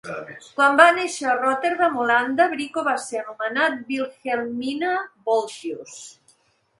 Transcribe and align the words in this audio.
Quan 0.59 0.77
va 0.79 0.85
néixer 0.93 1.25
a 1.33 1.33
Rotterdam, 1.41 1.99
Holanda, 2.03 2.47
Brico 2.53 2.83
va 2.87 2.95
ser 3.03 3.19
anomenat 3.19 3.77
Wilhelmina 3.91 4.95
Wolthius. 5.29 5.99